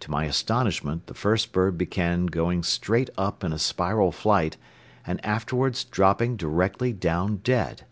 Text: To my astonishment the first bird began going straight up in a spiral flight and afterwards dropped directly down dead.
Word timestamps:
To 0.00 0.10
my 0.10 0.24
astonishment 0.24 1.06
the 1.06 1.14
first 1.14 1.52
bird 1.52 1.78
began 1.78 2.26
going 2.26 2.64
straight 2.64 3.10
up 3.16 3.44
in 3.44 3.52
a 3.52 3.60
spiral 3.60 4.10
flight 4.10 4.56
and 5.06 5.24
afterwards 5.24 5.84
dropped 5.84 6.36
directly 6.36 6.92
down 6.92 7.36
dead. 7.44 7.84